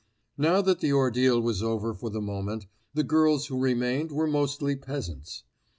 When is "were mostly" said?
4.11-4.75